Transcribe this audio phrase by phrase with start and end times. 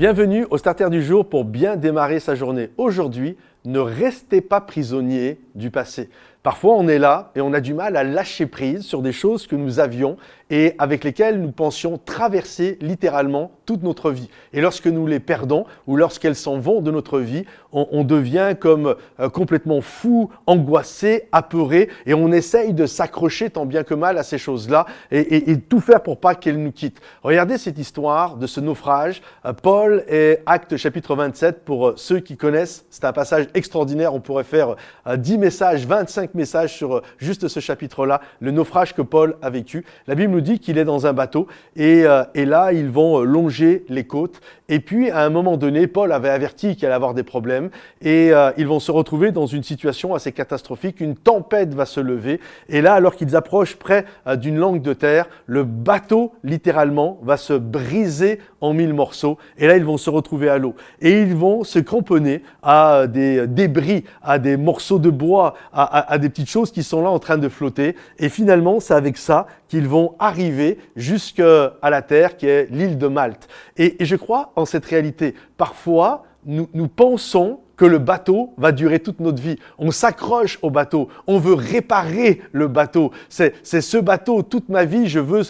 [0.00, 2.70] Bienvenue au Starter du jour pour bien démarrer sa journée.
[2.78, 6.08] Aujourd'hui, ne restez pas prisonnier du passé.
[6.42, 9.46] Parfois, on est là et on a du mal à lâcher prise sur des choses
[9.46, 10.16] que nous avions
[10.48, 14.28] et avec lesquelles nous pensions traverser littéralement toute notre vie.
[14.52, 18.96] Et lorsque nous les perdons ou lorsqu'elles s'en vont de notre vie, on, devient comme
[19.20, 24.24] euh, complètement fou, angoissé, apeuré et on essaye de s'accrocher tant bien que mal à
[24.24, 27.00] ces choses-là et, tout faire pour pas qu'elles nous quittent.
[27.22, 29.22] Regardez cette histoire de ce naufrage.
[29.44, 32.86] Euh, Paul et Acte chapitre 27 pour euh, ceux qui connaissent.
[32.90, 34.14] C'est un passage extraordinaire.
[34.14, 34.74] On pourrait faire
[35.06, 39.84] 10 messages, 25 message sur euh, juste ce chapitre-là, le naufrage que Paul a vécu.
[40.06, 43.20] La Bible nous dit qu'il est dans un bateau et, euh, et, là, ils vont
[43.20, 44.40] euh, longer les côtes.
[44.68, 47.70] Et puis, à un moment donné, Paul avait averti qu'il allait avoir des problèmes
[48.02, 51.00] et ils vont se retrouver dans une situation assez catastrophique.
[51.00, 54.04] Une tempête va se lever et là, alors qu'ils approchent près
[54.36, 59.38] d'une langue de terre, le bateau, littéralement, va se briser en mille morceaux.
[59.58, 60.76] Et là, ils vont se retrouver à l'eau.
[61.00, 66.12] Et ils vont se cramponner à des débris, à des morceaux de bois, à, à,
[66.12, 67.96] à des petites choses qui sont là en train de flotter.
[68.18, 73.06] Et finalement, c'est avec ça qu'ils vont arriver jusqu'à la terre qui est l'île de
[73.08, 73.48] Malte.
[73.76, 75.34] Et, et, je crois en cette réalité.
[75.56, 79.56] Parfois, nous, nous pensons que le bateau va durer toute notre vie.
[79.78, 83.10] On s'accroche au bateau, on veut réparer le bateau.
[83.30, 85.40] C'est ce bateau, toute ma vie, je veux,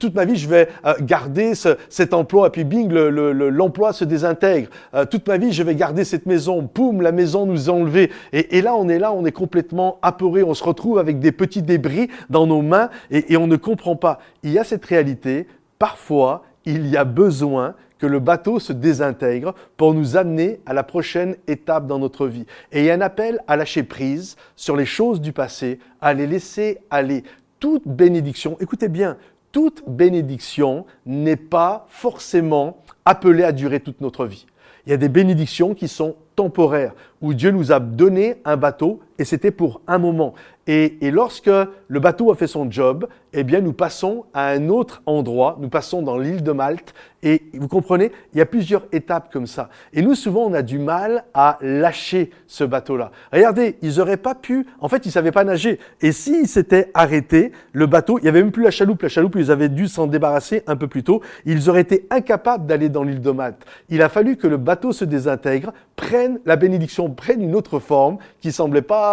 [0.00, 2.48] toute ma vie, je vais euh, garder ce, cet emploi.
[2.48, 4.68] Et puis bing, l'emploi le, se désintègre.
[4.94, 6.66] Euh, toute ma vie, je vais garder cette maison.
[6.66, 8.10] Poum, la maison nous a enlevé.
[8.32, 10.42] Et, et, là, on est là, on est complètement apeuré.
[10.42, 13.94] On se retrouve avec des petits débris dans nos mains et, et on ne comprend
[13.94, 14.18] pas.
[14.42, 15.46] Il y a cette réalité.
[15.78, 20.82] Parfois, il y a besoin que le bateau se désintègre pour nous amener à la
[20.82, 22.46] prochaine étape dans notre vie.
[22.72, 26.14] Et il y a un appel à lâcher prise sur les choses du passé, à
[26.14, 27.24] les laisser aller.
[27.58, 29.16] Toute bénédiction, écoutez bien,
[29.52, 34.46] toute bénédiction n'est pas forcément appelée à durer toute notre vie.
[34.86, 36.92] Il y a des bénédictions qui sont temporaires,
[37.22, 40.34] où Dieu nous a donné un bateau et c'était pour un moment.
[40.66, 44.68] Et, et, lorsque le bateau a fait son job, eh bien, nous passons à un
[44.68, 46.92] autre endroit, nous passons dans l'île de Malte.
[47.22, 49.68] Et vous comprenez, il y a plusieurs étapes comme ça.
[49.92, 53.10] Et nous, souvent, on a du mal à lâcher ce bateau-là.
[53.32, 55.78] Regardez, ils n'auraient pas pu, en fait, ils savaient pas nager.
[56.00, 59.02] Et s'ils s'étaient arrêtés, le bateau, il n'y avait même plus la chaloupe.
[59.02, 61.20] La chaloupe, ils avaient dû s'en débarrasser un peu plus tôt.
[61.44, 63.64] Ils auraient été incapables d'aller dans l'île de Malte.
[63.88, 68.18] Il a fallu que le bateau se désintègre, prenne la bénédiction, prenne une autre forme
[68.40, 69.05] qui semblait pas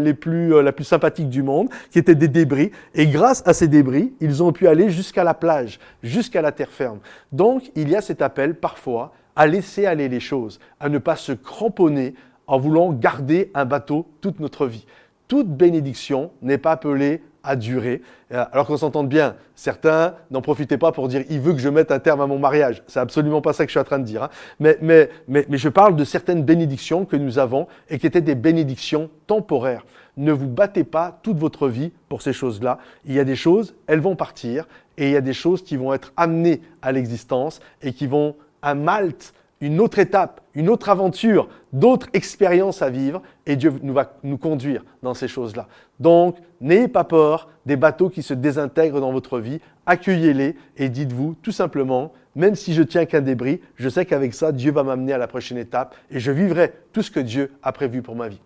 [0.00, 2.70] les plus, euh, la plus sympathique du monde, qui était des débris.
[2.94, 6.70] Et grâce à ces débris, ils ont pu aller jusqu'à la plage, jusqu'à la terre
[6.70, 6.98] ferme.
[7.32, 11.16] Donc, il y a cet appel parfois à laisser aller les choses, à ne pas
[11.16, 12.14] se cramponner
[12.46, 14.86] en voulant garder un bateau toute notre vie.
[15.28, 18.02] Toute bénédiction n'est pas appelée à durer.
[18.32, 21.68] Euh, alors qu'on s'entende bien, certains n'en profitaient pas pour dire il veut que je
[21.68, 22.82] mette un terme à mon mariage.
[22.86, 24.24] C'est absolument pas ça que je suis en train de dire.
[24.24, 24.30] Hein.
[24.58, 28.20] Mais, mais, mais, mais je parle de certaines bénédictions que nous avons et qui étaient
[28.20, 29.84] des bénédictions temporaires.
[30.16, 32.78] Ne vous battez pas toute votre vie pour ces choses-là.
[33.04, 34.66] Il y a des choses, elles vont partir
[34.96, 38.36] et il y a des choses qui vont être amenées à l'existence et qui vont
[38.62, 43.94] à Malte une autre étape, une autre aventure, d'autres expériences à vivre et Dieu nous
[43.94, 45.68] va nous conduire dans ces choses-là.
[46.00, 51.36] Donc, n'ayez pas peur des bateaux qui se désintègrent dans votre vie, accueillez-les et dites-vous
[51.42, 55.14] tout simplement, même si je tiens qu'un débris, je sais qu'avec ça, Dieu va m'amener
[55.14, 58.28] à la prochaine étape et je vivrai tout ce que Dieu a prévu pour ma
[58.28, 58.40] vie.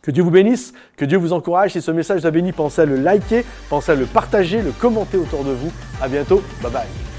[0.00, 1.72] Que Dieu vous bénisse, que Dieu vous encourage.
[1.72, 4.70] Si ce message vous a béni, pensez à le liker, pensez à le partager, le
[4.70, 5.72] commenter autour de vous.
[6.00, 6.40] À bientôt.
[6.62, 7.09] Bye bye.